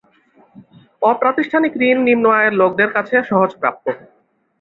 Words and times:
অপ্রাতিষ্ঠানিক 1.01 1.73
ঋণ 1.81 1.97
নিম্ন 2.07 2.25
আয়ের 2.37 2.53
লোকদের 2.61 2.89
কাছে 2.95 3.15
সহজপ্রাপ্য। 3.29 3.85